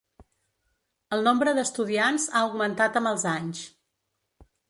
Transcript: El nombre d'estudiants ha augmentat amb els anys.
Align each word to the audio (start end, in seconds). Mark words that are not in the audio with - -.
El 1.17 1.21
nombre 1.27 1.53
d'estudiants 1.59 2.25
ha 2.33 2.43
augmentat 2.49 2.99
amb 3.01 3.13
els 3.13 3.27
anys. 3.35 3.61